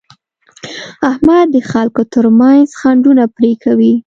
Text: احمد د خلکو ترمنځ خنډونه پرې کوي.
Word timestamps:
احمد 1.11 1.45
د 1.55 1.57
خلکو 1.71 2.01
ترمنځ 2.13 2.67
خنډونه 2.79 3.23
پرې 3.35 3.51
کوي. 3.63 3.93